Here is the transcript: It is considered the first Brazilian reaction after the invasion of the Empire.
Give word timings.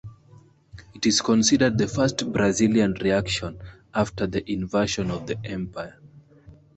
It 0.95 1.05
is 1.05 1.21
considered 1.21 1.77
the 1.77 1.87
first 1.87 2.33
Brazilian 2.33 2.93
reaction 3.01 3.61
after 3.93 4.25
the 4.25 4.51
invasion 4.51 5.11
of 5.11 5.27
the 5.27 5.37
Empire. 5.45 5.99